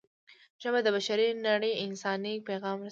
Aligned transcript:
ژبه 0.61 0.79
د 0.83 0.87
بشري 0.95 1.27
نړۍ 1.47 1.73
انساني 1.85 2.33
پیغام 2.47 2.75
رسوي 2.77 2.79